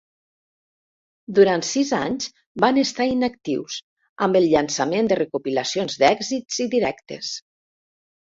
[1.39, 2.29] Durant sis anys
[2.63, 3.75] van estar inactius,
[4.27, 7.31] amb el llançament de recopilacions d'èxits i directes.